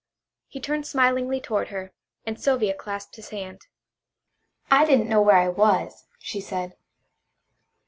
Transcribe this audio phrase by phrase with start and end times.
[0.47, 1.93] He turned smilingly toward her,
[2.25, 3.67] and Sylvia clasped his hand.
[4.71, 6.75] "I didn't know where I was," she said.